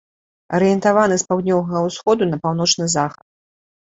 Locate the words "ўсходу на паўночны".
1.87-2.85